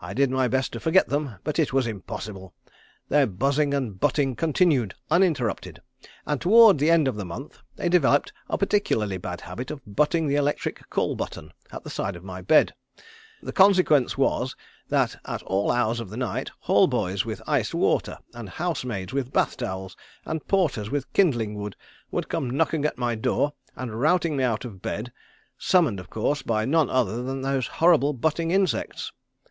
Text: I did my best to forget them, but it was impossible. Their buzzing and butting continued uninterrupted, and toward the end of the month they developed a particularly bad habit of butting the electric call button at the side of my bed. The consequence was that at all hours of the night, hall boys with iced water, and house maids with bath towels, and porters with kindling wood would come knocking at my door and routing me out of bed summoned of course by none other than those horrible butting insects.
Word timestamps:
I 0.00 0.14
did 0.14 0.30
my 0.30 0.48
best 0.48 0.72
to 0.72 0.80
forget 0.80 1.10
them, 1.10 1.34
but 1.44 1.58
it 1.58 1.74
was 1.74 1.86
impossible. 1.86 2.54
Their 3.10 3.26
buzzing 3.26 3.74
and 3.74 4.00
butting 4.00 4.34
continued 4.34 4.94
uninterrupted, 5.10 5.82
and 6.24 6.40
toward 6.40 6.78
the 6.78 6.90
end 6.90 7.06
of 7.06 7.16
the 7.16 7.26
month 7.26 7.58
they 7.76 7.90
developed 7.90 8.32
a 8.48 8.56
particularly 8.56 9.18
bad 9.18 9.42
habit 9.42 9.70
of 9.70 9.82
butting 9.86 10.26
the 10.26 10.36
electric 10.36 10.88
call 10.88 11.16
button 11.16 11.52
at 11.70 11.84
the 11.84 11.90
side 11.90 12.16
of 12.16 12.24
my 12.24 12.40
bed. 12.40 12.72
The 13.42 13.52
consequence 13.52 14.16
was 14.16 14.56
that 14.88 15.18
at 15.26 15.42
all 15.42 15.70
hours 15.70 16.00
of 16.00 16.08
the 16.08 16.16
night, 16.16 16.50
hall 16.60 16.86
boys 16.86 17.26
with 17.26 17.42
iced 17.46 17.74
water, 17.74 18.16
and 18.32 18.48
house 18.48 18.86
maids 18.86 19.12
with 19.12 19.34
bath 19.34 19.58
towels, 19.58 19.98
and 20.24 20.48
porters 20.48 20.88
with 20.90 21.12
kindling 21.12 21.56
wood 21.56 21.76
would 22.10 22.30
come 22.30 22.48
knocking 22.48 22.86
at 22.86 22.96
my 22.96 23.14
door 23.14 23.52
and 23.76 24.00
routing 24.00 24.34
me 24.34 24.44
out 24.44 24.64
of 24.64 24.80
bed 24.80 25.12
summoned 25.58 26.00
of 26.00 26.08
course 26.08 26.40
by 26.40 26.64
none 26.64 26.88
other 26.88 27.22
than 27.22 27.42
those 27.42 27.66
horrible 27.66 28.14
butting 28.14 28.50
insects. 28.50 29.12